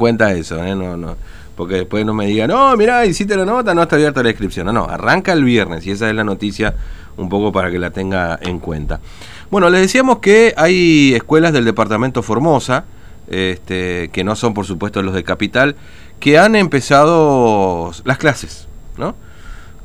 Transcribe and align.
cuenta 0.00 0.32
eso, 0.32 0.64
¿eh? 0.64 0.74
No, 0.74 0.96
no. 0.96 1.16
Porque 1.54 1.74
después 1.74 2.06
no 2.06 2.14
me 2.14 2.26
digan, 2.26 2.48
no, 2.48 2.74
mirá, 2.76 3.04
hiciste 3.04 3.36
la 3.36 3.44
nota, 3.44 3.74
no 3.74 3.82
está 3.82 3.96
abierta 3.96 4.22
la 4.22 4.30
inscripción. 4.30 4.66
No, 4.66 4.72
no, 4.72 4.84
arranca 4.86 5.34
el 5.34 5.44
viernes 5.44 5.86
y 5.86 5.90
esa 5.90 6.08
es 6.08 6.14
la 6.14 6.24
noticia 6.24 6.74
un 7.18 7.28
poco 7.28 7.52
para 7.52 7.70
que 7.70 7.78
la 7.78 7.90
tenga 7.90 8.38
en 8.40 8.58
cuenta. 8.58 8.98
Bueno, 9.50 9.68
les 9.68 9.82
decíamos 9.82 10.20
que 10.20 10.54
hay 10.56 11.12
escuelas 11.14 11.52
del 11.52 11.66
departamento 11.66 12.22
Formosa, 12.22 12.86
este, 13.28 14.08
que 14.10 14.24
no 14.24 14.36
son 14.36 14.54
por 14.54 14.64
supuesto 14.64 15.02
los 15.02 15.14
de 15.14 15.22
Capital, 15.22 15.76
que 16.18 16.38
han 16.38 16.56
empezado 16.56 17.92
las 18.04 18.16
clases, 18.16 18.66
¿no? 18.96 19.14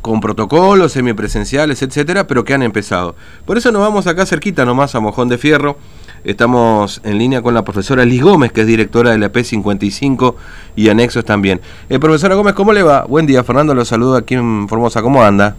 Con 0.02 0.22
protocolos 0.22 0.94
semipresenciales, 0.94 1.82
etcétera, 1.82 2.26
pero 2.26 2.46
que 2.46 2.54
han 2.54 2.64
empezado. 2.64 3.16
Por 3.46 3.58
eso 3.58 3.72
nos 3.74 3.82
vamos 3.82 4.08
acá 4.08 4.26
cerquita 4.26 4.64
nomás 4.64 4.96
a 4.96 5.02
Mojón 5.02 5.28
de 5.28 5.38
Fierro 5.38 5.78
Estamos 6.26 7.02
en 7.04 7.20
línea 7.20 7.44
con 7.44 7.54
la 7.54 7.64
profesora 7.64 8.04
Liz 8.04 8.24
Gómez, 8.24 8.52
que 8.52 8.62
es 8.62 8.68
directora 8.68 9.12
de 9.12 9.20
la 9.20 9.32
P55 9.32 10.34
y 10.76 10.90
anexos 10.90 11.24
también. 11.24 11.62
Eh, 11.88 12.00
profesora 12.00 12.34
Gómez, 12.34 12.56
¿cómo 12.56 12.74
le 12.74 12.82
va? 12.82 13.06
Buen 13.06 13.28
día, 13.28 13.44
Fernando, 13.44 13.76
lo 13.76 13.86
saludo 13.86 14.16
aquí 14.16 14.34
en 14.34 14.68
Formosa. 14.68 15.04
¿Cómo 15.04 15.24
anda? 15.24 15.56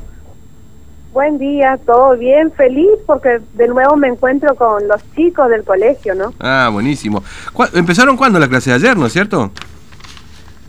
Buen 1.13 1.39
día, 1.39 1.79
todo 1.87 2.17
bien, 2.17 2.51
feliz 2.51 2.91
porque 3.07 3.41
de 3.55 3.69
nuevo 3.69 3.97
me 3.97 4.09
encuentro 4.09 4.57
con 4.57 4.89
los 4.89 5.01
chicos 5.15 5.49
del 5.51 5.63
colegio, 5.63 6.17
¿no? 6.17 6.35
Ah, 6.41 6.69
buenísimo. 6.73 7.23
¿Empezaron 7.73 8.17
cuándo 8.17 8.41
la 8.41 8.49
clase 8.49 8.71
de 8.71 8.77
ayer, 8.77 8.97
no 8.97 9.07
es 9.07 9.13
cierto? 9.13 9.53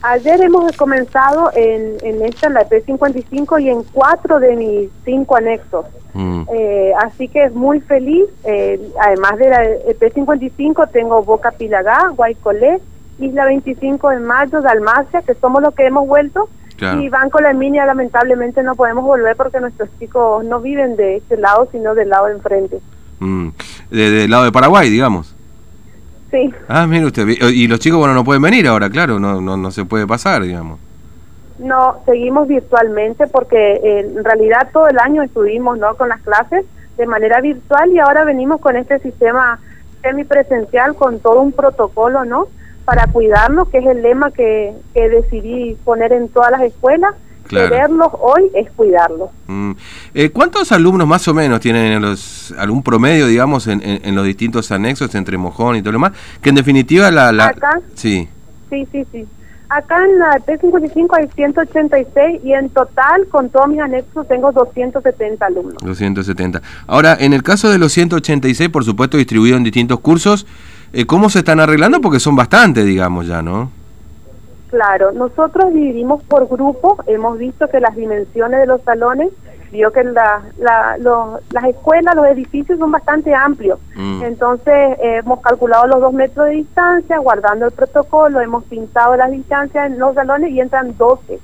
Ayer 0.03 0.39
hemos 0.43 0.77
comenzado 0.77 1.51
en, 1.55 1.97
en 2.01 2.23
esta, 2.23 2.47
en 2.47 2.53
la 2.53 2.69
P55 2.69 3.61
y 3.63 3.69
en 3.69 3.81
cuatro 3.91 4.39
de 4.39 4.55
mis 4.55 4.89
cinco 5.03 5.37
anexos. 5.37 5.87
Mm. 6.17 6.41
Eh, 6.51 6.93
así 6.99 7.27
que 7.27 7.43
es 7.43 7.53
muy 7.53 7.79
feliz. 7.79 8.25
Eh, 8.43 8.81
además 8.99 9.37
de 9.37 9.49
la 9.49 9.63
P55 9.99 10.89
tengo 10.91 11.21
Boca 11.21 11.51
Pilagá, 11.51 12.09
Guaycolé, 12.15 12.79
Isla 13.19 13.45
25 13.45 14.09
de 14.09 14.19
Mayo, 14.19 14.61
Dalmacia, 14.61 15.21
que 15.21 15.35
somos 15.35 15.61
los 15.61 15.75
que 15.75 15.85
hemos 15.85 16.07
vuelto. 16.07 16.49
Y 16.79 17.09
Banco 17.09 17.39
La 17.39 17.53
Minia 17.53 17.87
lamentablemente 17.87 18.61
no 18.61 18.75
podemos 18.75 19.03
volver 19.03 19.35
porque 19.35 19.59
nuestros 19.59 19.89
chicos 19.97 20.45
no 20.45 20.59
viven 20.59 20.95
de 20.95 21.17
este 21.17 21.35
lado, 21.35 21.67
sino 21.71 21.95
del 21.95 22.09
lado 22.09 22.27
de 22.27 22.33
enfrente. 22.33 22.79
Mm. 23.19 23.49
del 23.89 24.29
lado 24.29 24.43
de 24.43 24.51
Paraguay, 24.51 24.87
digamos. 24.89 25.35
Sí. 26.29 26.53
Ah, 26.67 26.85
mire 26.85 27.05
usted. 27.05 27.27
Y 27.27 27.67
los 27.67 27.79
chicos, 27.79 27.97
bueno, 27.97 28.13
no 28.13 28.23
pueden 28.23 28.43
venir 28.43 28.67
ahora, 28.67 28.91
claro, 28.91 29.19
no, 29.19 29.41
no, 29.41 29.57
no 29.57 29.71
se 29.71 29.85
puede 29.85 30.05
pasar, 30.05 30.43
digamos. 30.43 30.79
No, 31.59 32.01
seguimos 32.05 32.47
virtualmente 32.47 33.27
porque 33.27 33.73
eh, 33.73 33.99
en 33.99 34.23
realidad 34.23 34.69
todo 34.71 34.87
el 34.87 34.99
año 34.99 35.23
estuvimos 35.23 35.77
¿no? 35.77 35.95
con 35.95 36.09
las 36.09 36.21
clases 36.21 36.65
de 36.97 37.07
manera 37.07 37.41
virtual 37.41 37.91
y 37.91 37.99
ahora 37.99 38.23
venimos 38.23 38.59
con 38.61 38.75
este 38.75 38.99
sistema 38.99 39.59
semipresencial 40.01 40.95
con 40.95 41.19
todo 41.19 41.41
un 41.41 41.51
protocolo, 41.51 42.25
¿no? 42.25 42.47
Para 42.85 43.07
cuidarnos, 43.07 43.69
que 43.69 43.79
es 43.79 43.85
el 43.85 44.01
lema 44.01 44.31
que, 44.31 44.73
que 44.93 45.09
decidí 45.09 45.75
poner 45.83 46.13
en 46.13 46.29
todas 46.29 46.51
las 46.51 46.61
escuelas 46.61 47.13
Quererlos 47.47 48.09
hoy 48.19 48.49
es 48.53 48.69
cuidarlos. 48.71 49.29
Mm. 49.47 49.71
Eh, 50.13 50.29
¿Cuántos 50.29 50.71
alumnos 50.71 51.07
más 51.07 51.27
o 51.27 51.33
menos 51.33 51.59
tienen 51.59 52.01
los, 52.01 52.53
algún 52.57 52.83
promedio, 52.83 53.27
digamos, 53.27 53.67
en, 53.67 53.81
en, 53.83 54.15
los 54.15 54.25
distintos 54.25 54.71
anexos 54.71 55.13
entre 55.15 55.37
Mojón 55.37 55.77
y 55.77 55.81
todo 55.81 55.93
lo 55.93 55.97
demás? 55.97 56.13
Que 56.41 56.49
en 56.49 56.55
definitiva 56.55 57.09
la... 57.11 57.31
la... 57.31 57.47
Acá. 57.47 57.79
Sí. 57.95 58.27
Sí, 58.69 58.87
sí, 58.91 59.05
sí. 59.11 59.25
Acá 59.69 60.05
en 60.05 60.17
la 60.17 60.37
P55 60.39 61.09
hay 61.17 61.27
186 61.35 62.41
y 62.43 62.53
en 62.53 62.69
total 62.69 63.27
con 63.27 63.49
todos 63.49 63.67
mis 63.67 63.79
anexos 63.81 64.25
tengo 64.27 64.51
270 64.53 65.45
alumnos. 65.45 65.75
270. 65.83 66.61
Ahora, 66.87 67.17
en 67.19 67.33
el 67.33 67.43
caso 67.43 67.69
de 67.69 67.77
los 67.77 67.91
186, 67.91 68.69
por 68.69 68.85
supuesto 68.85 69.17
distribuidos 69.17 69.57
en 69.57 69.65
distintos 69.65 69.99
cursos, 69.99 70.47
eh, 70.93 71.05
¿cómo 71.05 71.29
se 71.29 71.39
están 71.39 71.59
arreglando? 71.59 71.99
Porque 71.99 72.21
son 72.21 72.37
bastantes, 72.37 72.85
digamos 72.85 73.27
ya, 73.27 73.41
¿no? 73.41 73.69
Claro, 74.69 75.11
nosotros 75.11 75.73
dividimos 75.73 76.23
por 76.23 76.47
grupos, 76.47 76.99
hemos 77.07 77.37
visto 77.37 77.67
que 77.67 77.79
las 77.79 77.95
dimensiones 77.95 78.61
de 78.61 78.67
los 78.67 78.81
salones, 78.83 79.29
vio 79.71 79.91
que 79.91 80.03
la, 80.03 80.43
las 80.57 81.63
escuelas, 81.65 82.15
los 82.15 82.27
edificios 82.27 82.79
son 82.79 82.91
bastante 82.91 83.33
amplios, 83.33 83.79
mm. 83.95 84.23
entonces 84.23 84.97
eh, 84.99 85.17
hemos 85.23 85.41
calculado 85.41 85.87
los 85.87 86.01
dos 86.01 86.13
metros 86.13 86.47
de 86.47 86.55
distancia, 86.55 87.17
guardando 87.17 87.65
el 87.65 87.71
protocolo, 87.71 88.41
hemos 88.41 88.63
pintado 88.65 89.15
las 89.15 89.31
distancias 89.31 89.87
en 89.87 89.99
los 89.99 90.15
salones 90.15 90.51
y 90.51 90.61
entran 90.61 90.95
12, 90.97 91.39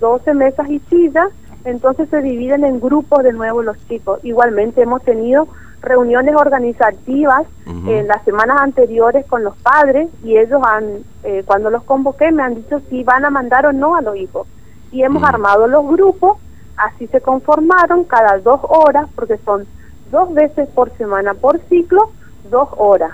12 0.00 0.34
mesas 0.34 0.68
y 0.68 0.78
sillas, 0.90 1.28
entonces 1.64 2.08
se 2.08 2.20
dividen 2.22 2.64
en 2.64 2.80
grupos 2.80 3.22
de 3.22 3.32
nuevo 3.32 3.62
los 3.62 3.76
chicos. 3.86 4.20
Igualmente 4.24 4.82
hemos 4.82 5.02
tenido 5.02 5.48
reuniones 5.82 6.34
organizativas 6.36 7.46
en 7.66 8.06
las 8.08 8.22
semanas 8.24 8.58
anteriores 8.60 9.24
con 9.26 9.44
los 9.44 9.56
padres 9.58 10.08
y 10.22 10.36
ellos 10.36 10.60
han, 10.64 10.84
eh, 11.22 11.42
cuando 11.46 11.70
los 11.70 11.82
convoqué, 11.84 12.30
me 12.32 12.42
han 12.42 12.56
dicho 12.56 12.80
si 12.90 13.04
van 13.04 13.24
a 13.24 13.30
mandar 13.30 13.66
o 13.66 13.72
no 13.72 13.96
a 13.96 14.02
los 14.02 14.16
hijos. 14.16 14.46
Y 14.92 15.02
hemos 15.02 15.22
armado 15.22 15.68
los 15.68 15.86
grupos, 15.86 16.38
así 16.86 17.06
se 17.08 17.20
conformaron 17.20 18.04
cada 18.04 18.38
dos 18.38 18.60
horas, 18.68 19.08
porque 19.14 19.38
son 19.38 19.66
dos 20.10 20.32
veces 20.34 20.68
por 20.70 20.90
semana 20.96 21.34
por 21.34 21.60
ciclo, 21.68 22.10
dos 22.50 22.68
horas. 22.76 23.12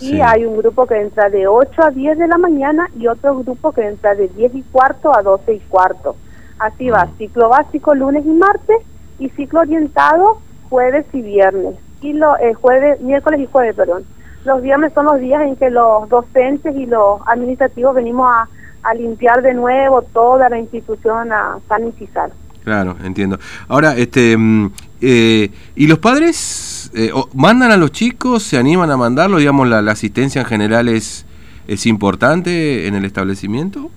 Y 0.00 0.20
hay 0.20 0.44
un 0.44 0.56
grupo 0.58 0.86
que 0.86 1.00
entra 1.00 1.28
de 1.28 1.48
8 1.48 1.82
a 1.82 1.90
10 1.90 2.18
de 2.18 2.28
la 2.28 2.38
mañana 2.38 2.88
y 2.96 3.08
otro 3.08 3.36
grupo 3.38 3.72
que 3.72 3.84
entra 3.84 4.14
de 4.14 4.28
10 4.28 4.54
y 4.54 4.62
cuarto 4.62 5.12
a 5.16 5.22
12 5.22 5.54
y 5.54 5.58
cuarto. 5.60 6.14
Así 6.60 6.88
va, 6.88 7.08
ciclo 7.18 7.48
básico 7.48 7.94
lunes 7.94 8.24
y 8.24 8.30
martes 8.30 8.78
y 9.18 9.28
ciclo 9.30 9.60
orientado 9.60 10.38
jueves 10.68 11.04
y 11.12 11.22
viernes 11.22 11.76
y 12.00 12.12
los 12.12 12.38
eh, 12.40 12.54
jueves, 12.54 13.00
miércoles 13.00 13.40
y 13.40 13.46
jueves, 13.46 13.74
perdón. 13.74 14.04
Los 14.44 14.62
viernes 14.62 14.92
son 14.92 15.06
los 15.06 15.18
días 15.18 15.42
en 15.42 15.56
que 15.56 15.70
los 15.70 16.08
docentes 16.08 16.74
y 16.76 16.86
los 16.86 17.20
administrativos 17.26 17.94
venimos 17.94 18.28
a, 18.30 18.48
limpiar 18.94 19.42
de 19.42 19.52
nuevo 19.52 20.00
toda 20.00 20.48
la 20.48 20.58
institución, 20.58 21.30
a 21.30 21.58
sanitizar. 21.68 22.30
Claro, 22.64 22.96
entiendo. 23.02 23.38
Ahora, 23.68 23.96
este, 23.96 24.36
mm, 24.36 24.70
eh, 25.00 25.50
¿y 25.74 25.86
los 25.86 25.98
padres 25.98 26.90
eh, 26.94 27.10
mandan 27.34 27.70
a 27.70 27.76
los 27.76 27.92
chicos, 27.92 28.42
se 28.42 28.58
animan 28.58 28.90
a 28.90 28.96
mandarlo? 28.96 29.38
Digamos, 29.38 29.68
la, 29.68 29.78
asistencia 29.90 30.42
en 30.42 30.46
general 30.46 30.88
es, 30.88 31.24
es 31.66 31.86
importante 31.86 32.86
en 32.86 32.94
el 32.94 33.04
establecimiento. 33.04 33.90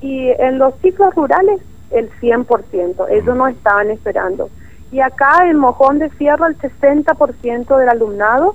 Y 0.00 0.28
en 0.38 0.58
los 0.58 0.74
ciclos 0.80 1.14
rurales, 1.14 1.60
el 1.90 2.10
100%. 2.20 3.06
Ellos 3.10 3.36
no 3.36 3.48
estaban 3.48 3.90
esperando. 3.90 4.48
Y 4.92 5.00
acá 5.00 5.48
en 5.48 5.56
Mojón 5.56 5.98
de 5.98 6.08
Fierro 6.10 6.46
el 6.46 6.58
60% 6.58 7.78
del 7.78 7.88
alumnado 7.88 8.54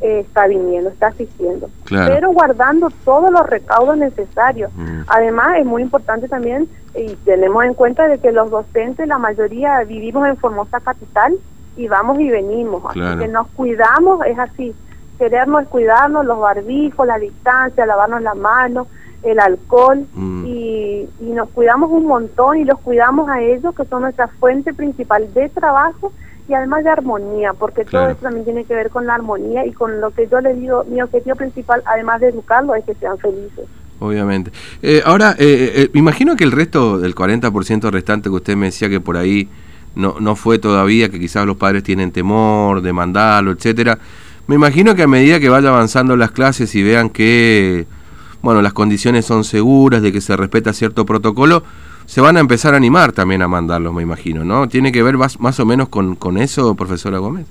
eh, 0.00 0.20
está 0.20 0.46
viniendo, 0.46 0.90
está 0.90 1.08
asistiendo, 1.08 1.70
pero 1.88 2.30
guardando 2.30 2.88
todos 3.04 3.30
los 3.30 3.46
recaudos 3.46 3.96
necesarios. 3.96 4.70
Mm. 4.74 5.02
Además, 5.08 5.58
es 5.58 5.66
muy 5.66 5.82
importante 5.82 6.28
también, 6.28 6.68
y 6.94 7.14
tenemos 7.24 7.64
en 7.64 7.74
cuenta 7.74 8.06
de 8.08 8.18
que 8.18 8.32
los 8.32 8.50
docentes, 8.50 9.08
la 9.08 9.18
mayoría 9.18 9.82
vivimos 9.84 10.26
en 10.28 10.36
Formosa 10.36 10.80
Capital 10.80 11.34
y 11.76 11.88
vamos 11.88 12.18
y 12.20 12.30
venimos, 12.30 12.82
así 12.88 13.18
que 13.18 13.28
nos 13.28 13.48
cuidamos, 13.48 14.24
es 14.26 14.38
así, 14.38 14.74
querernos 15.18 15.66
cuidarnos, 15.68 16.24
los 16.26 16.38
barbijos, 16.38 17.06
la 17.06 17.18
distancia, 17.18 17.86
lavarnos 17.86 18.22
las 18.22 18.36
manos, 18.36 18.88
el 19.22 19.40
alcohol 19.40 20.06
mm. 20.14 20.44
y, 20.46 20.95
nos 21.20 21.48
cuidamos 21.50 21.90
un 21.90 22.06
montón 22.06 22.58
y 22.58 22.64
los 22.64 22.78
cuidamos 22.80 23.28
a 23.28 23.40
ellos 23.40 23.74
que 23.74 23.84
son 23.84 24.02
nuestra 24.02 24.28
fuente 24.28 24.72
principal 24.74 25.32
de 25.32 25.48
trabajo 25.48 26.12
y 26.48 26.54
además 26.54 26.84
de 26.84 26.90
armonía, 26.90 27.52
porque 27.54 27.84
todo 27.84 28.08
esto 28.08 28.22
también 28.22 28.44
tiene 28.44 28.64
que 28.64 28.74
ver 28.74 28.90
con 28.90 29.06
la 29.06 29.14
armonía 29.14 29.66
y 29.66 29.72
con 29.72 30.00
lo 30.00 30.10
que 30.10 30.28
yo 30.28 30.40
les 30.40 30.58
digo, 30.60 30.84
mi 30.84 31.02
objetivo 31.02 31.34
principal, 31.34 31.82
además 31.84 32.20
de 32.20 32.28
educarlos, 32.28 32.76
es 32.76 32.84
que 32.84 32.94
sean 32.94 33.18
felices. 33.18 33.66
Obviamente. 33.98 34.52
Eh, 34.82 35.02
ahora, 35.04 35.32
eh, 35.38 35.72
eh, 35.74 35.90
me 35.92 36.00
imagino 36.00 36.36
que 36.36 36.44
el 36.44 36.52
resto 36.52 36.98
del 36.98 37.14
40% 37.14 37.90
restante 37.90 38.28
que 38.28 38.34
usted 38.34 38.56
me 38.56 38.66
decía 38.66 38.88
que 38.88 39.00
por 39.00 39.16
ahí 39.16 39.48
no, 39.94 40.16
no 40.20 40.36
fue 40.36 40.58
todavía, 40.58 41.08
que 41.08 41.18
quizás 41.18 41.46
los 41.46 41.56
padres 41.56 41.82
tienen 41.82 42.12
temor 42.12 42.82
de 42.82 42.92
mandarlo, 42.92 43.50
etcétera. 43.52 43.98
Me 44.46 44.54
imagino 44.54 44.94
que 44.94 45.02
a 45.02 45.08
medida 45.08 45.40
que 45.40 45.48
vaya 45.48 45.70
avanzando 45.70 46.16
las 46.16 46.30
clases 46.30 46.72
y 46.74 46.82
vean 46.82 47.10
que 47.10 47.86
bueno, 48.46 48.62
las 48.62 48.74
condiciones 48.74 49.24
son 49.24 49.42
seguras, 49.42 50.02
de 50.02 50.12
que 50.12 50.20
se 50.20 50.36
respeta 50.36 50.72
cierto 50.72 51.04
protocolo, 51.04 51.64
se 52.04 52.20
van 52.20 52.36
a 52.36 52.40
empezar 52.40 52.74
a 52.74 52.76
animar 52.76 53.10
también 53.10 53.42
a 53.42 53.48
mandarlos, 53.48 53.92
me 53.92 54.02
imagino, 54.02 54.44
¿no? 54.44 54.68
¿Tiene 54.68 54.92
que 54.92 55.02
ver 55.02 55.16
más, 55.16 55.40
más 55.40 55.58
o 55.58 55.66
menos 55.66 55.88
con, 55.88 56.14
con 56.14 56.38
eso, 56.38 56.76
profesora 56.76 57.18
Gómez? 57.18 57.44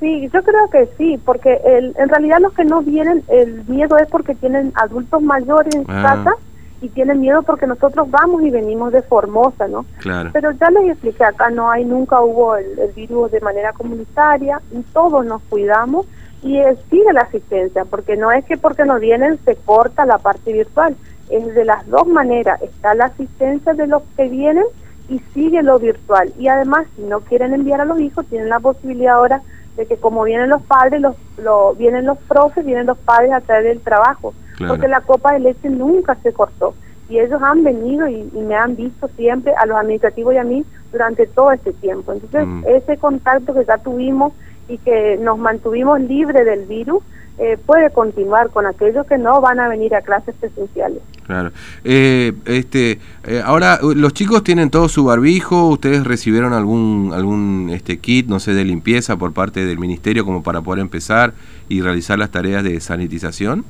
Sí, 0.00 0.30
yo 0.32 0.42
creo 0.42 0.70
que 0.72 0.88
sí, 0.96 1.20
porque 1.22 1.60
el, 1.62 1.94
en 1.98 2.08
realidad 2.08 2.38
los 2.40 2.54
que 2.54 2.64
no 2.64 2.80
vienen, 2.80 3.22
el 3.28 3.62
miedo 3.68 3.98
es 3.98 4.08
porque 4.08 4.34
tienen 4.34 4.72
adultos 4.76 5.20
mayores 5.20 5.74
en 5.74 5.84
ah. 5.88 6.02
casa 6.02 6.36
y 6.80 6.88
tienen 6.88 7.20
miedo 7.20 7.42
porque 7.42 7.66
nosotros 7.66 8.10
vamos 8.10 8.42
y 8.44 8.50
venimos 8.50 8.92
de 8.92 9.02
Formosa, 9.02 9.68
¿no? 9.68 9.84
Claro. 9.98 10.30
Pero 10.32 10.52
ya 10.52 10.70
les 10.70 10.92
expliqué, 10.92 11.22
acá 11.22 11.50
no 11.50 11.70
hay, 11.70 11.84
nunca 11.84 12.18
hubo 12.22 12.56
el, 12.56 12.78
el 12.78 12.92
virus 12.92 13.30
de 13.30 13.42
manera 13.42 13.74
comunitaria, 13.74 14.62
todos 14.94 15.26
nos 15.26 15.42
cuidamos 15.50 16.06
y 16.44 16.62
sigue 16.90 17.12
la 17.12 17.22
asistencia, 17.22 17.84
porque 17.86 18.16
no 18.16 18.30
es 18.30 18.44
que 18.44 18.58
porque 18.58 18.84
no 18.84 19.00
vienen 19.00 19.38
se 19.44 19.56
corta 19.56 20.04
la 20.04 20.18
parte 20.18 20.52
virtual, 20.52 20.94
es 21.30 21.54
de 21.54 21.64
las 21.64 21.86
dos 21.88 22.06
maneras, 22.06 22.60
está 22.62 22.94
la 22.94 23.06
asistencia 23.06 23.72
de 23.72 23.86
los 23.86 24.02
que 24.16 24.28
vienen 24.28 24.64
y 25.08 25.18
sigue 25.32 25.62
lo 25.62 25.78
virtual. 25.78 26.32
Y 26.38 26.48
además, 26.48 26.86
si 26.96 27.02
no 27.02 27.20
quieren 27.20 27.54
enviar 27.54 27.80
a 27.80 27.86
los 27.86 27.98
hijos, 27.98 28.26
tienen 28.26 28.50
la 28.50 28.60
posibilidad 28.60 29.14
ahora 29.14 29.42
de 29.76 29.86
que 29.86 29.96
como 29.96 30.22
vienen 30.22 30.50
los 30.50 30.62
padres, 30.62 31.00
los, 31.00 31.16
lo, 31.38 31.74
vienen 31.74 32.04
los 32.04 32.18
profes, 32.18 32.64
vienen 32.64 32.86
los 32.86 32.98
padres 32.98 33.32
a 33.32 33.40
traer 33.40 33.66
el 33.66 33.80
trabajo, 33.80 34.34
porque 34.68 34.86
la 34.86 35.00
copa 35.00 35.32
de 35.32 35.40
leche 35.40 35.68
nunca 35.68 36.14
se 36.16 36.32
cortó 36.32 36.74
y 37.08 37.18
ellos 37.18 37.42
han 37.42 37.64
venido 37.64 38.06
y, 38.08 38.30
me 38.34 38.54
han 38.54 38.76
visto 38.76 39.08
siempre 39.16 39.52
a 39.56 39.66
los 39.66 39.76
administrativos 39.76 40.34
y 40.34 40.38
a 40.38 40.44
mí 40.44 40.64
durante 40.92 41.26
todo 41.26 41.52
este 41.52 41.72
tiempo. 41.72 42.12
Entonces, 42.12 42.46
mm. 42.46 42.64
ese 42.66 42.96
contacto 42.96 43.52
que 43.54 43.64
ya 43.64 43.78
tuvimos 43.78 44.32
y 44.68 44.78
que 44.78 45.18
nos 45.20 45.38
mantuvimos 45.38 46.00
libres 46.00 46.44
del 46.44 46.66
virus, 46.66 47.02
eh, 47.36 47.58
puede 47.66 47.90
continuar 47.90 48.50
con 48.50 48.64
aquellos 48.64 49.06
que 49.06 49.18
no 49.18 49.40
van 49.40 49.58
a 49.58 49.68
venir 49.68 49.94
a 49.94 50.02
clases 50.02 50.36
presenciales. 50.36 51.00
Claro. 51.26 51.50
Eh, 51.82 52.32
este, 52.46 53.00
eh, 53.24 53.42
ahora, 53.44 53.80
los 53.82 54.12
chicos 54.12 54.44
tienen 54.44 54.70
todo 54.70 54.88
su 54.88 55.04
barbijo, 55.04 55.66
¿ustedes 55.68 56.04
recibieron 56.04 56.52
algún, 56.52 57.10
algún 57.12 57.70
este, 57.72 57.98
kit, 57.98 58.28
no 58.28 58.38
sé, 58.38 58.54
de 58.54 58.64
limpieza 58.64 59.16
por 59.16 59.32
parte 59.32 59.64
del 59.64 59.78
ministerio 59.78 60.24
como 60.24 60.44
para 60.44 60.60
poder 60.60 60.80
empezar 60.80 61.32
y 61.68 61.80
realizar 61.80 62.18
las 62.18 62.30
tareas 62.30 62.62
de 62.62 62.78
sanitización? 62.80 63.64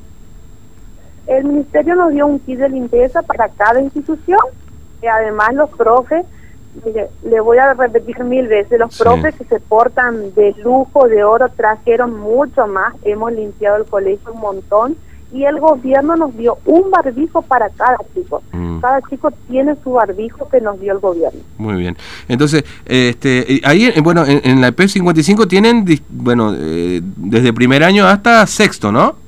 El 1.27 1.45
ministerio 1.45 1.95
nos 1.95 2.13
dio 2.13 2.27
un 2.27 2.41
kit 2.41 2.59
de 2.59 2.69
limpieza 2.69 3.23
para 3.23 3.49
cada 3.49 3.81
institución, 3.81 4.41
y 5.03 5.07
además 5.07 5.55
los 5.55 5.71
profes 5.71 6.27
Mire, 6.85 7.09
le 7.23 7.41
voy 7.41 7.59
a 7.59 7.75
repetir 7.75 8.23
mil 8.25 8.49
veces, 8.49 8.79
los 8.79 8.97
profes 8.99 9.35
que 9.37 9.45
se 9.45 9.61
portan 9.61 10.35
de 10.35 10.55
lujo, 10.63 11.07
de 11.09 11.23
oro, 11.23 11.49
trajeron 11.49 12.19
mucho 12.19 12.67
más, 12.67 12.95
hemos 13.05 13.33
limpiado 13.33 13.77
el 13.77 13.85
colegio 13.85 14.33
un 14.33 14.41
montón 14.41 14.97
y 15.33 15.45
el 15.45 15.59
gobierno 15.59 16.17
nos 16.17 16.37
dio 16.37 16.59
un 16.65 16.91
barbijo 16.91 17.43
para 17.43 17.69
cada 17.71 17.99
chico. 18.15 18.43
Mm. 18.53 18.79
Cada 18.79 19.01
chico 19.11 19.33
tiene 19.49 19.75
su 19.83 19.93
barbijo 19.93 20.49
que 20.49 20.61
nos 20.61 20.81
dio 20.81 20.93
el 20.93 21.01
gobierno. 21.01 21.41
Muy 21.59 21.75
bien. 21.75 21.97
Entonces, 22.29 22.65
este, 22.87 23.61
ahí, 23.65 23.93
bueno, 24.01 24.25
en, 24.27 24.61
la 24.61 24.71
EP55 24.71 25.49
tienen, 25.49 25.85
bueno, 26.09 26.55
eh, 26.57 27.01
desde 27.03 27.53
primer 27.53 27.83
año 27.83 28.07
hasta 28.07 28.47
sexto, 28.47 28.93
¿no? 28.93 29.24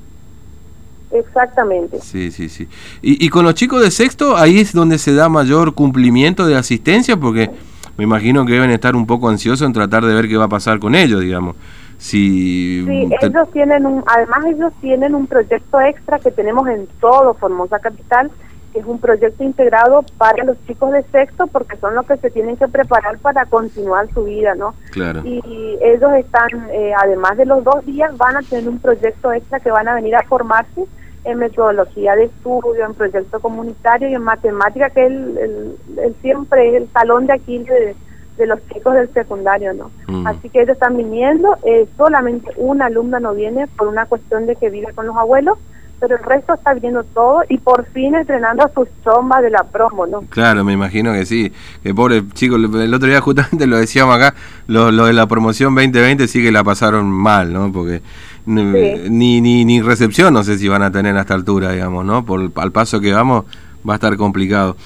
Exactamente. 1.19 2.01
Sí, 2.01 2.31
sí, 2.31 2.49
sí. 2.49 2.69
Y, 3.03 3.25
y 3.25 3.29
con 3.29 3.45
los 3.45 3.55
chicos 3.55 3.83
de 3.83 3.91
sexto, 3.91 4.37
ahí 4.37 4.59
es 4.59 4.73
donde 4.73 4.99
se 4.99 5.15
da 5.15 5.29
mayor 5.29 5.75
cumplimiento 5.75 6.47
de 6.47 6.57
asistencia, 6.57 7.17
porque 7.17 7.51
me 7.97 8.05
imagino 8.05 8.45
que 8.45 8.53
deben 8.53 8.71
estar 8.71 8.95
un 8.95 9.07
poco 9.07 9.29
ansiosos 9.29 9.67
en 9.67 9.73
tratar 9.73 10.05
de 10.05 10.15
ver 10.15 10.29
qué 10.29 10.37
va 10.37 10.45
a 10.45 10.49
pasar 10.49 10.79
con 10.79 10.95
ellos, 10.95 11.21
digamos. 11.21 11.57
Si 11.99 12.85
sí, 12.85 13.09
ellos 13.23 13.51
tienen 13.53 13.87
un, 13.87 14.05
además 14.07 14.45
ellos 14.47 14.73
tienen 14.83 15.15
un 15.15 15.27
proyecto 15.27 15.81
extra 15.81 16.19
que 16.19 16.31
tenemos 16.31 16.69
en 16.69 16.87
todo 17.01 17.33
Formosa 17.35 17.79
Capital, 17.79 18.31
que 18.73 18.81
es 18.81 18.87
un 18.87 18.99
proyecto 18.99 19.43
integrado 19.43 20.05
para 20.19 20.45
los 20.45 20.59
chicos 20.67 20.93
de 20.93 21.03
sexto, 21.05 21.47
porque 21.47 21.79
son 21.79 21.95
los 21.95 22.07
que 22.07 22.19
se 22.19 22.31
tienen 22.31 22.59
que 22.59 22.69
preparar 22.69 23.17
para 23.19 23.47
continuar 23.47 24.13
su 24.13 24.25
vida, 24.25 24.55
¿no? 24.55 24.75
Claro. 24.91 25.23
Y, 25.25 25.41
ellos 25.81 26.11
están, 26.19 26.49
eh, 26.71 26.93
además 27.03 27.39
de 27.39 27.47
los 27.47 27.65
dos 27.65 27.85
días, 27.87 28.15
van 28.19 28.37
a 28.37 28.43
tener 28.43 28.69
un 28.69 28.79
proyecto 28.79 29.33
extra 29.33 29.61
que 29.61 29.71
van 29.71 29.89
a 29.89 29.95
venir 29.95 30.15
a 30.17 30.23
formarse 30.25 30.85
en 31.27 31.39
metodología 31.39 32.15
de 32.15 32.25
estudio, 32.25 32.87
en 32.87 32.95
proyecto 32.95 33.41
comunitario 33.41 34.09
y 34.09 34.15
en 34.15 34.23
matemática, 34.23 34.91
que 34.91 35.07
el, 35.07 35.77
siempre 36.23 36.69
es 36.69 36.83
el 36.83 36.89
talón 36.89 37.27
de 37.27 37.35
aquí 37.35 37.59
de, 37.59 37.97
los 38.47 38.61
chicos 38.69 38.95
del 38.95 39.13
secundario, 39.13 39.73
¿no? 39.75 39.91
Mm. 40.07 40.27
Así 40.27 40.49
que 40.51 40.61
ellos 40.63 40.75
están 40.75 40.97
viniendo, 40.97 41.57
eh, 41.65 41.89
solamente 41.97 42.53
una 42.57 42.87
alumna 42.87 43.19
no 43.19 43.35
viene 43.35 43.67
por 43.67 43.89
una 43.89 44.07
cuestión 44.07 44.47
de 44.47 44.57
que 44.57 44.71
vive 44.71 44.93
con 44.95 45.07
los 45.07 45.17
abuelos, 45.17 45.59
pero 45.99 46.17
el 46.17 46.23
resto 46.23 46.55
está 46.55 46.75
viendo 46.75 47.03
todo 47.03 47.43
y 47.49 47.59
por 47.59 47.87
fin 47.87 48.15
entrenando 48.15 48.65
a 48.65 48.69
sus 48.69 48.87
chombas 49.03 49.43
de 49.43 49.51
la 49.51 49.65
promo, 49.65 50.07
¿no? 50.07 50.21
Claro, 50.29 50.63
me 50.63 50.75
imagino 50.75 51.13
que 51.13 51.25
sí. 51.25 51.53
Que 51.83 51.95
pobre 51.95 52.23
chico, 52.35 52.57
el 52.57 52.95
otro 52.95 53.09
día 53.09 53.21
justamente 53.23 53.67
lo 53.67 53.79
decíamos 53.79 54.15
acá, 54.17 54.35
lo, 54.67 54.93
lo 54.93 55.07
de 55.07 55.15
la 55.15 55.27
promoción 55.27 55.75
2020 55.75 56.29
sí 56.29 56.43
que 56.43 56.53
la 56.53 56.63
pasaron 56.63 57.11
mal, 57.11 57.53
¿no? 57.53 57.73
Porque 57.73 58.03
ni, 58.47 59.41
ni, 59.41 59.65
ni 59.65 59.83
recepción 59.83 60.33
no 60.33 60.45
sé 60.45 60.59
si 60.59 60.69
van 60.69 60.83
a 60.83 60.91
tener 60.91 61.17
a 61.17 61.23
esta 61.23 61.35
altura, 61.35 61.73
digamos, 61.73 62.05
¿no? 62.05 62.25
Por, 62.25 62.53
al 62.55 62.73
paso 62.73 63.01
que 63.01 63.13
vamos 63.13 63.45
va 63.89 63.95
a 63.95 63.97
estar 63.97 64.17
complicado. 64.17 64.77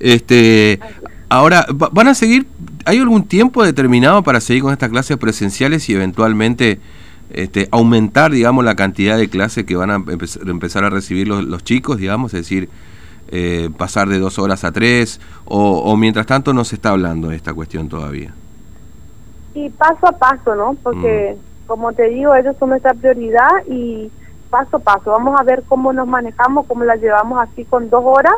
Este, 0.00 0.80
ahora, 1.28 1.66
¿van 1.70 2.08
a 2.08 2.14
seguir? 2.14 2.46
¿Hay 2.84 2.98
algún 2.98 3.24
tiempo 3.24 3.64
determinado 3.64 4.22
para 4.22 4.40
seguir 4.40 4.62
con 4.62 4.72
estas 4.72 4.90
clases 4.90 5.16
presenciales 5.16 5.88
y 5.88 5.94
eventualmente 5.94 6.80
este, 7.30 7.68
aumentar, 7.70 8.32
digamos, 8.32 8.64
la 8.64 8.74
cantidad 8.74 9.16
de 9.16 9.28
clases 9.28 9.64
que 9.64 9.76
van 9.76 9.90
a 9.90 10.02
empezar 10.46 10.84
a 10.84 10.90
recibir 10.90 11.28
los, 11.28 11.44
los 11.44 11.64
chicos, 11.64 11.98
digamos, 11.98 12.34
es 12.34 12.40
decir, 12.40 12.68
eh, 13.34 13.70
pasar 13.78 14.08
de 14.10 14.18
dos 14.18 14.38
horas 14.38 14.62
a 14.64 14.72
tres, 14.72 15.18
o, 15.46 15.96
mientras 15.96 16.26
tanto 16.26 16.52
no 16.52 16.64
se 16.64 16.74
está 16.74 16.90
hablando 16.90 17.28
de 17.28 17.36
esta 17.36 17.54
cuestión 17.54 17.88
todavía? 17.88 18.34
Y 19.54 19.70
paso 19.70 20.06
a 20.06 20.12
paso, 20.12 20.54
¿no? 20.54 20.76
Porque, 20.82 21.36
mm. 21.38 21.51
Como 21.72 21.94
te 21.94 22.10
digo, 22.10 22.34
ellos 22.34 22.54
son 22.58 22.68
nuestra 22.68 22.92
prioridad 22.92 23.48
y 23.66 24.12
paso 24.50 24.76
a 24.76 24.80
paso. 24.80 25.10
Vamos 25.10 25.40
a 25.40 25.42
ver 25.42 25.62
cómo 25.66 25.90
nos 25.94 26.06
manejamos, 26.06 26.66
cómo 26.66 26.84
la 26.84 26.96
llevamos 26.96 27.38
así 27.40 27.64
con 27.64 27.88
dos 27.88 28.02
horas, 28.04 28.34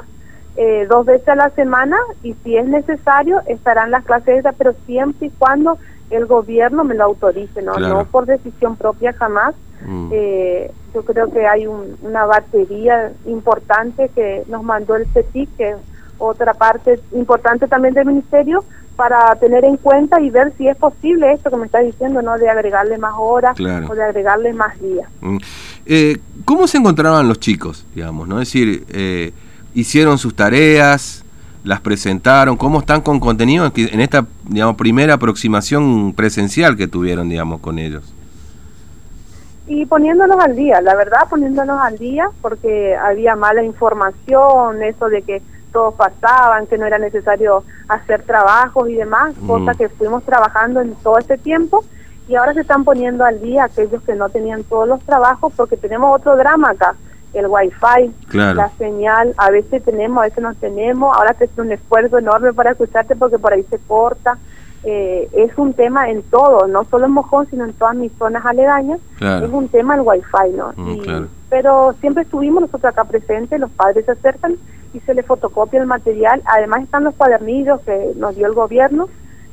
eh, 0.54 0.86
dos 0.88 1.04
veces 1.04 1.28
a 1.30 1.34
la 1.34 1.50
semana, 1.50 1.96
y 2.22 2.34
si 2.44 2.56
es 2.56 2.64
necesario, 2.64 3.40
estarán 3.48 3.90
las 3.90 4.04
clases 4.04 4.44
pero 4.56 4.72
siempre 4.86 5.26
y 5.26 5.30
cuando 5.30 5.78
el 6.10 6.26
gobierno 6.26 6.84
me 6.84 6.94
lo 6.94 7.02
autorice, 7.02 7.60
no, 7.60 7.74
no 7.74 8.04
por 8.04 8.26
decisión 8.26 8.76
propia 8.76 9.12
jamás. 9.14 9.56
Mm. 9.84 10.10
Eh, 10.12 10.70
yo 10.94 11.04
creo 11.04 11.32
que 11.32 11.44
hay 11.44 11.66
una 11.66 12.26
batería 12.26 13.10
importante 13.26 14.10
que 14.10 14.44
nos 14.46 14.62
mandó 14.62 14.94
el 14.94 15.06
CETIC, 15.08 15.56
que 15.56 15.74
otra 16.18 16.54
parte 16.54 17.00
importante 17.12 17.66
también 17.68 17.94
del 17.94 18.06
ministerio, 18.06 18.64
para 18.96 19.34
tener 19.36 19.64
en 19.64 19.76
cuenta 19.76 20.20
y 20.20 20.30
ver 20.30 20.52
si 20.56 20.68
es 20.68 20.76
posible 20.76 21.32
esto 21.32 21.50
que 21.50 21.56
me 21.56 21.66
estás 21.66 21.84
diciendo, 21.84 22.22
¿no? 22.22 22.38
De 22.38 22.48
agregarle 22.48 22.96
más 22.98 23.14
horas 23.18 23.58
o 23.58 23.94
de 23.94 24.04
agregarle 24.04 24.52
más 24.52 24.80
días. 24.80 25.08
Mm. 25.20 25.38
Eh, 25.86 26.18
¿Cómo 26.44 26.66
se 26.66 26.78
encontraban 26.78 27.26
los 27.26 27.40
chicos, 27.40 27.86
digamos, 27.94 28.28
no? 28.28 28.40
Es 28.40 28.48
decir, 28.48 28.84
eh, 28.90 29.32
hicieron 29.74 30.18
sus 30.18 30.34
tareas, 30.34 31.24
las 31.64 31.80
presentaron, 31.80 32.56
cómo 32.56 32.80
están 32.80 33.00
con 33.00 33.18
contenido 33.18 33.70
en 33.74 34.00
esta 34.00 34.26
digamos, 34.44 34.76
primera 34.76 35.14
aproximación 35.14 36.12
presencial 36.12 36.76
que 36.76 36.86
tuvieron 36.86 37.28
digamos, 37.28 37.60
con 37.60 37.78
ellos. 37.78 38.04
Y 39.66 39.86
poniéndonos 39.86 40.38
al 40.44 40.54
día, 40.54 40.82
la 40.82 40.94
verdad 40.94 41.20
poniéndonos 41.30 41.80
al 41.80 41.96
día, 41.96 42.28
porque 42.42 42.94
había 42.94 43.34
mala 43.34 43.64
información, 43.64 44.82
eso 44.82 45.08
de 45.08 45.22
que 45.22 45.42
todos 45.74 45.92
pasaban, 45.94 46.66
que 46.66 46.78
no 46.78 46.86
era 46.86 46.96
necesario 46.98 47.64
hacer 47.88 48.22
trabajos 48.22 48.88
y 48.88 48.94
demás, 48.94 49.34
mm. 49.38 49.46
cosas 49.46 49.76
que 49.76 49.90
fuimos 49.90 50.22
trabajando 50.22 50.80
en 50.80 50.94
todo 50.94 51.18
este 51.18 51.36
tiempo 51.36 51.84
y 52.26 52.36
ahora 52.36 52.54
se 52.54 52.62
están 52.62 52.84
poniendo 52.84 53.24
al 53.26 53.42
día 53.42 53.64
aquellos 53.64 54.02
que 54.04 54.14
no 54.14 54.30
tenían 54.30 54.64
todos 54.64 54.88
los 54.88 55.00
trabajos 55.00 55.52
porque 55.54 55.76
tenemos 55.76 56.18
otro 56.18 56.36
drama 56.36 56.70
acá 56.70 56.94
el 57.34 57.46
wifi, 57.48 58.12
la 58.32 58.70
señal, 58.78 59.34
a 59.36 59.50
veces 59.50 59.82
tenemos, 59.84 60.18
a 60.18 60.22
veces 60.22 60.42
no 60.42 60.54
tenemos, 60.54 61.14
ahora 61.16 61.34
te 61.34 61.44
hace 61.44 61.60
un 61.60 61.72
esfuerzo 61.72 62.18
enorme 62.18 62.52
para 62.52 62.72
escucharte 62.72 63.16
porque 63.16 63.38
por 63.38 63.52
ahí 63.52 63.64
se 63.64 63.78
corta. 63.78 64.38
Eh, 64.86 65.30
es 65.32 65.56
un 65.56 65.72
tema 65.72 66.10
en 66.10 66.22
todo, 66.24 66.68
no 66.68 66.84
solo 66.84 67.06
en 67.06 67.12
Mojón, 67.12 67.48
sino 67.48 67.64
en 67.64 67.72
todas 67.72 67.96
mis 67.96 68.12
zonas 68.18 68.44
aledañas, 68.44 69.00
es 69.18 69.50
un 69.50 69.68
tema 69.68 69.94
el 69.94 70.02
wifi, 70.02 70.54
¿no? 70.54 70.74
Mm, 70.76 71.26
pero 71.48 71.94
siempre 72.00 72.24
estuvimos 72.24 72.60
nosotros 72.60 72.92
acá 72.92 73.04
presentes, 73.04 73.58
los 73.58 73.70
padres 73.70 74.04
se 74.04 74.12
acercan 74.12 74.56
y 74.94 75.00
se 75.00 75.12
le 75.12 75.22
fotocopia 75.22 75.80
el 75.80 75.86
material, 75.86 76.40
además 76.46 76.84
están 76.84 77.04
los 77.04 77.14
cuadernillos 77.14 77.80
que 77.82 78.12
nos 78.16 78.36
dio 78.36 78.46
el 78.46 78.54
gobierno, 78.54 79.08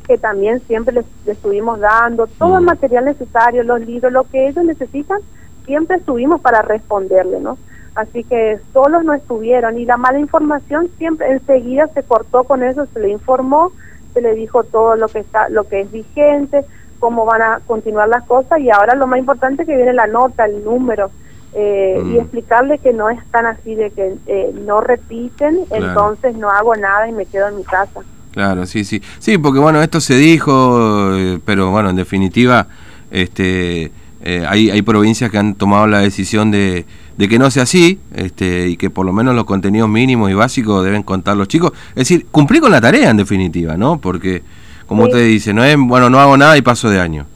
que 0.08 0.18
también 0.18 0.62
siempre 0.62 0.94
les, 0.94 1.06
estuvimos 1.26 1.80
dando, 1.80 2.28
todo 2.28 2.58
el 2.58 2.64
mm. 2.64 2.68
material 2.68 3.06
necesario, 3.06 3.64
los 3.64 3.82
libros, 3.82 4.14
lo 4.14 4.24
que 4.24 4.48
ellos 4.48 4.64
necesitan, 4.64 5.20
siempre 5.66 5.98
estuvimos 5.98 6.42
para 6.42 6.62
responderle, 6.62 7.40
¿no? 7.40 7.58
Así 7.96 8.24
que 8.24 8.60
solos 8.72 9.04
no 9.04 9.14
estuvieron 9.14 9.78
y 9.78 9.86
la 9.86 9.98
mala 9.98 10.20
información 10.20 10.90
siempre 10.98 11.30
enseguida 11.30 11.88
se 11.88 12.04
cortó 12.04 12.46
con 12.46 12.64
eso, 12.64 12.86
se 12.94 13.00
le 13.00 13.10
informó, 13.10 13.72
se 14.14 14.22
le 14.22 14.34
dijo 14.34 14.64
todo 14.64 14.96
lo 14.96 15.08
que 15.08 15.20
está, 15.20 15.50
lo 15.50 15.66
que 15.66 15.82
es 15.82 15.92
vigente, 15.92 16.64
cómo 17.00 17.26
van 17.26 17.42
a 17.42 17.60
continuar 17.66 18.08
las 18.08 18.24
cosas 18.26 18.60
y 18.60 18.70
ahora 18.70 18.96
lo 18.96 19.08
más 19.08 19.20
importante 19.20 19.64
es 19.64 19.68
que 19.68 19.76
viene 19.76 19.94
la 19.94 20.08
nota, 20.08 20.46
el 20.46 20.64
número 20.64 21.12
eh, 21.54 21.98
y 22.00 22.04
mm. 22.04 22.20
explicarle 22.20 22.80
que 22.80 22.94
no 22.94 23.10
es 23.10 23.20
tan 23.32 23.46
así 23.46 23.76
de 23.76 23.92
que 23.92 24.16
eh, 24.28 24.52
no 24.66 24.82
repiten, 24.82 25.60
entonces 25.72 26.36
no 26.36 26.50
hago 26.50 26.76
nada 26.76 27.08
y 27.08 27.12
me 27.12 27.26
quedo 27.26 27.50
en 27.50 27.58
mi 27.58 27.64
casa. 27.64 28.02
Claro, 28.32 28.66
sí, 28.66 28.86
sí, 28.86 29.02
sí, 29.20 29.38
porque 29.38 29.60
bueno 29.60 29.82
esto 29.82 30.00
se 30.00 30.16
dijo, 30.16 31.16
eh, 31.16 31.40
pero 31.44 31.72
bueno 31.72 31.90
en 31.90 31.98
definitiva, 31.98 32.68
este, 33.12 33.92
hay 34.24 34.70
hay 34.70 34.82
provincias 34.84 35.32
que 35.32 35.38
han 35.38 35.56
tomado 35.56 35.88
la 35.88 36.00
decisión 36.00 36.52
de 36.52 36.86
de 37.22 37.30
que 37.30 37.38
no 37.38 37.52
sea 37.52 37.64
así 37.64 38.00
este, 38.16 38.68
y 38.70 38.78
que 38.78 38.90
por 38.90 39.06
lo 39.06 39.14
menos 39.14 39.36
los 39.36 39.46
contenidos 39.46 39.88
mínimos 39.88 40.32
y 40.32 40.34
básicos 40.34 40.84
deben 40.84 41.04
contar 41.04 41.38
los 41.38 41.48
chicos. 41.48 41.72
Es 41.90 42.08
decir, 42.08 42.26
cumplir 42.32 42.62
con 42.62 42.72
la 42.72 42.82
tarea 42.82 43.12
en 43.12 43.18
definitiva, 43.18 43.78
¿no? 43.78 44.00
Porque, 44.00 44.42
como 44.88 45.04
usted 45.04 45.28
dice, 45.28 45.54
no 45.54 45.64
es, 45.64 45.78
bueno, 45.78 46.10
no 46.10 46.20
hago 46.20 46.36
nada 46.36 46.58
y 46.58 46.64
paso 46.64 46.90
de 46.90 47.00
año. 47.00 47.28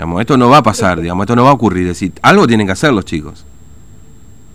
Digamos, 0.00 0.22
esto 0.22 0.38
no 0.38 0.48
va 0.48 0.56
a 0.56 0.62
pasar, 0.62 0.98
digamos, 0.98 1.24
esto 1.24 1.36
no 1.36 1.44
va 1.44 1.50
a 1.50 1.52
ocurrir. 1.52 1.82
Es 1.82 2.00
decir, 2.00 2.14
algo 2.22 2.46
tienen 2.46 2.66
que 2.66 2.72
hacer 2.72 2.90
los 2.90 3.04
chicos. 3.04 3.44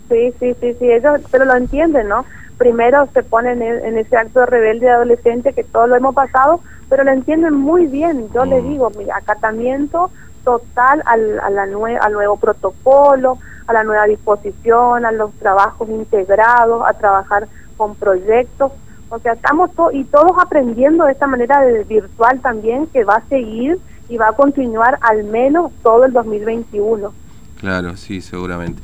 Sí, 0.10 0.34
sí, 0.40 0.56
sí, 0.60 0.76
sí, 0.80 0.92
ellos, 0.92 1.22
pero 1.30 1.46
lo 1.46 1.54
entienden, 1.54 2.08
¿no? 2.08 2.26
Primero 2.58 3.08
se 3.14 3.22
ponen 3.22 3.62
en, 3.62 3.96
ese 3.96 4.18
acto 4.18 4.40
de 4.40 4.48
rebelde 4.48 4.90
adolescente 4.90 5.54
que 5.54 5.64
todo 5.64 5.86
lo 5.86 5.96
hemos 5.96 6.16
pasado, 6.16 6.62
pero 6.90 7.04
lo 7.04 7.12
entienden 7.12 7.54
muy 7.54 7.86
bien. 7.86 8.28
Yo 8.34 8.44
le 8.44 8.56
les 8.56 8.64
mm. 8.64 8.70
digo, 8.70 8.90
mi 8.98 9.08
acatamiento 9.12 10.10
total 10.44 11.04
al, 11.06 11.40
a 11.40 11.52
la 11.52 11.68
al 12.02 12.14
nuevo 12.14 12.38
protocolo, 12.38 13.38
a 13.68 13.74
la 13.74 13.84
nueva 13.84 14.06
disposición, 14.06 15.06
a 15.06 15.12
los 15.12 15.32
trabajos 15.34 15.88
integrados, 15.90 16.82
a 16.88 16.94
trabajar 16.94 17.48
con 17.78 17.94
proyectos. 17.94 18.72
O 19.10 19.20
sea, 19.20 19.34
estamos 19.34 19.70
y 19.94 20.06
todos 20.06 20.32
aprendiendo 20.42 21.06
de 21.06 21.12
esta 21.12 21.28
manera 21.28 21.62
de 21.62 21.84
virtual 21.84 22.40
también 22.40 22.88
que 22.88 23.04
va 23.04 23.18
a 23.18 23.28
seguir 23.30 23.78
y 24.10 24.18
va 24.18 24.30
a 24.30 24.34
continuar 24.34 24.98
al 25.02 25.24
menos 25.24 25.72
todo 25.84 26.06
el 26.06 26.14
2021. 26.14 27.14
Claro, 27.60 27.96
sí, 27.96 28.22
seguramente. 28.22 28.82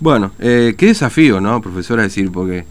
Bueno, 0.00 0.32
eh, 0.38 0.74
qué 0.78 0.86
desafío, 0.86 1.40
¿no, 1.40 1.60
profesora? 1.60 2.02
Decir, 2.02 2.30
porque 2.30 2.64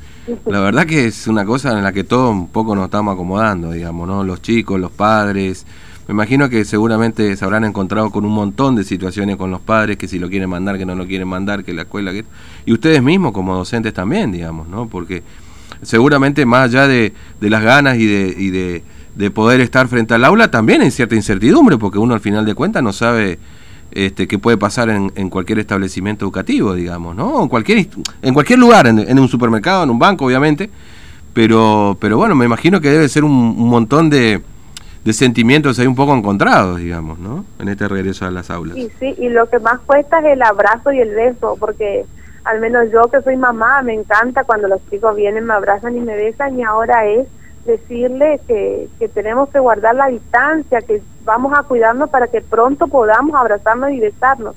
la 0.46 0.60
verdad 0.60 0.86
que 0.86 1.06
es 1.06 1.28
una 1.28 1.46
cosa 1.46 1.78
en 1.78 1.84
la 1.84 1.92
que 1.92 2.04
todos 2.04 2.32
un 2.32 2.48
poco 2.48 2.76
nos 2.76 2.86
estamos 2.86 3.14
acomodando, 3.14 3.72
digamos, 3.72 4.08
¿no? 4.08 4.24
Los 4.24 4.42
chicos, 4.42 4.80
los 4.80 4.92
padres. 4.92 5.66
Me 6.08 6.14
imagino 6.14 6.50
que 6.50 6.66
seguramente 6.66 7.36
se 7.36 7.46
habrán 7.46 7.64
encontrado 7.64 8.10
con 8.12 8.26
un 8.26 8.34
montón 8.34 8.76
de 8.76 8.84
situaciones 8.84 9.38
con 9.38 9.52
los 9.52 9.62
padres, 9.62 9.98
que 9.98 10.08
si 10.08 10.20
lo 10.20 10.30
quieren 10.30 10.50
mandar, 10.50 10.78
que 10.78 10.86
no 10.86 10.96
lo 10.96 11.06
quieren 11.06 11.28
mandar, 11.28 11.64
que 11.64 11.74
la 11.74 11.84
escuela, 11.84 12.12
que... 12.12 12.26
Y 12.66 12.74
ustedes 12.74 13.04
mismos 13.04 13.32
como 13.32 13.56
docentes 13.56 13.94
también, 13.94 14.32
digamos, 14.32 14.68
¿no? 14.68 14.88
Porque 14.88 15.22
seguramente 15.82 16.46
más 16.46 16.66
allá 16.66 16.88
de, 16.88 17.14
de 17.40 17.50
las 17.50 17.62
ganas 17.62 17.98
y 17.98 18.06
de... 18.06 18.36
Y 18.38 18.50
de 18.50 18.84
de 19.16 19.32
poder 19.32 19.62
estar 19.62 19.88
frente 19.88 20.14
al 20.14 20.24
aula 20.24 20.52
también 20.52 20.82
en 20.82 20.92
cierta 20.92 21.16
incertidumbre, 21.16 21.78
porque 21.78 22.00
uno 22.00 22.14
al 22.14 22.20
final 22.22 22.46
de 22.46 22.56
cuentas 22.56 22.82
no 22.82 22.94
sabe 22.94 23.40
este, 23.92 24.28
qué 24.28 24.40
puede 24.40 24.58
pasar 24.58 24.90
en, 24.90 25.30
cualquier 25.30 25.60
establecimiento 25.60 26.26
educativo, 26.26 26.74
digamos, 26.74 27.16
¿no? 27.16 27.44
En 27.44 27.50
cualquier, 27.50 27.88
en 28.22 28.34
cualquier 28.34 28.60
lugar, 28.60 28.88
en, 28.88 29.20
un 29.20 29.28
supermercado, 29.28 29.84
en 29.84 29.90
un 29.90 30.00
banco, 30.00 30.26
obviamente, 30.26 30.70
pero, 31.34 31.98
pero 32.00 32.18
bueno, 32.18 32.36
me 32.36 32.46
imagino 32.46 32.80
que 32.80 32.90
debe 32.90 33.10
ser 33.10 33.26
un, 33.26 33.58
montón 33.58 34.10
de, 34.10 34.42
de, 35.04 35.14
sentimientos 35.14 35.78
ahí 35.78 35.88
un 35.88 35.96
poco 35.96 36.16
encontrados, 36.16 36.80
digamos, 36.80 37.20
¿no? 37.20 37.46
En 37.60 37.68
este 37.68 37.88
regreso 37.88 38.26
a 38.26 38.32
las 38.32 38.50
aulas. 38.50 38.76
Sí, 38.76 38.90
sí, 38.98 39.16
y 39.18 39.30
lo 39.30 39.50
que 39.50 39.60
más 39.60 39.80
cuesta 39.82 40.20
es 40.20 40.26
el 40.26 40.42
abrazo 40.42 40.94
y 40.94 41.00
el 41.00 41.14
beso, 41.14 41.58
porque 41.60 42.06
al 42.46 42.62
menos 42.62 42.86
yo 42.94 43.04
que 43.12 43.22
soy 43.22 43.36
mamá, 43.36 43.82
me 43.82 43.94
encanta 43.94 44.46
cuando 44.46 44.70
los 44.70 44.80
chicos 44.90 45.18
vienen, 45.18 45.46
me 45.46 45.54
abrazan 45.54 45.98
y 45.98 46.00
me 46.00 46.16
besan, 46.16 46.58
y 46.58 46.64
ahora 46.64 47.06
es 47.08 47.28
decirle 47.66 48.40
que, 48.48 48.88
que 49.00 49.08
tenemos 49.08 49.50
que 49.50 49.60
guardar 49.60 49.96
la 49.96 50.08
distancia, 50.08 50.82
que 50.82 51.02
vamos 51.24 51.58
a 51.58 51.64
cuidarnos 51.64 52.10
para 52.10 52.28
que 52.28 52.42
pronto 52.42 52.88
podamos 52.88 53.36
abrazarnos 53.36 53.92
y 53.92 54.00
besarnos. 54.00 54.56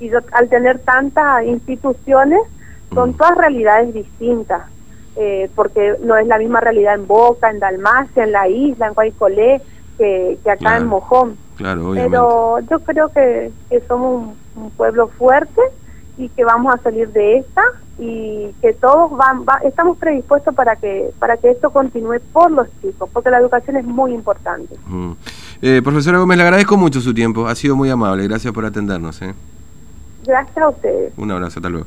Y 0.00 0.10
al 0.32 0.48
tener 0.48 0.80
tantas 0.80 1.44
instituciones, 1.44 2.40
son 2.92 3.10
mm. 3.10 3.14
todas 3.14 3.36
realidades 3.36 3.94
distintas, 3.94 4.62
eh, 5.16 5.50
porque 5.54 5.96
no 6.02 6.16
es 6.16 6.26
la 6.26 6.38
misma 6.38 6.60
realidad 6.60 6.94
en 6.94 7.06
Boca, 7.06 7.50
en 7.50 7.58
Dalmacia, 7.58 8.24
en 8.24 8.32
la 8.32 8.48
isla, 8.48 8.88
en 8.88 8.94
Guaycolé, 8.94 9.62
que, 9.98 10.38
que 10.42 10.50
acá 10.50 10.76
en 10.76 10.86
Mojón. 10.86 11.36
Claro, 11.56 11.92
Pero 11.94 12.58
yo 12.60 12.80
creo 12.80 13.08
que, 13.10 13.52
somos 13.86 14.34
un 14.56 14.70
pueblo 14.70 15.08
fuerte 15.08 15.60
y 16.16 16.28
que 16.28 16.44
vamos 16.44 16.74
a 16.74 16.78
salir 16.78 17.08
de 17.10 17.38
esta 17.38 17.62
y 17.98 18.50
que 18.60 18.72
todos 18.72 19.16
van, 19.16 19.44
estamos 19.64 19.96
predispuestos 19.98 20.54
para 20.54 20.76
que 20.76 21.10
para 21.18 21.36
que 21.36 21.50
esto 21.50 21.70
continúe 21.70 22.20
por 22.32 22.50
los 22.50 22.66
chicos, 22.82 23.08
porque 23.12 23.30
la 23.30 23.38
educación 23.38 23.76
es 23.76 23.84
muy 23.84 24.12
importante. 24.12 24.74
Mm. 24.86 25.12
Eh, 25.62 25.80
profesora 25.82 26.18
Gómez, 26.18 26.36
le 26.36 26.42
agradezco 26.44 26.76
mucho 26.76 27.00
su 27.00 27.14
tiempo, 27.14 27.46
ha 27.46 27.54
sido 27.54 27.76
muy 27.76 27.90
amable, 27.90 28.26
gracias 28.26 28.52
por 28.52 28.64
atendernos. 28.64 29.22
¿eh? 29.22 29.34
Gracias 30.26 30.58
a 30.58 30.68
ustedes. 30.68 31.12
Un 31.16 31.30
abrazo, 31.30 31.58
hasta 31.58 31.68
luego. 31.68 31.86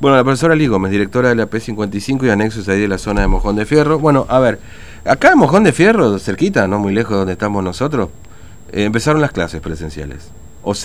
Bueno, 0.00 0.16
la 0.16 0.24
profesora 0.24 0.54
Liz 0.54 0.68
Gómez, 0.68 0.90
directora 0.90 1.28
de 1.30 1.36
la 1.36 1.48
P55 1.48 2.26
y 2.26 2.30
anexos 2.30 2.68
ahí 2.68 2.80
de 2.80 2.88
la 2.88 2.98
zona 2.98 3.22
de 3.22 3.28
Mojón 3.28 3.56
de 3.56 3.64
Fierro. 3.64 3.98
Bueno, 3.98 4.26
a 4.28 4.38
ver, 4.38 4.58
acá 5.04 5.32
en 5.32 5.38
Mojón 5.38 5.64
de 5.64 5.72
Fierro, 5.72 6.18
cerquita, 6.18 6.66
no 6.66 6.78
muy 6.78 6.92
lejos 6.92 7.12
de 7.12 7.18
donde 7.18 7.32
estamos 7.32 7.62
nosotros, 7.62 8.10
eh, 8.72 8.84
empezaron 8.84 9.20
las 9.20 9.32
clases 9.32 9.60
presenciales. 9.60 10.30
O 10.62 10.74
sea, 10.74 10.84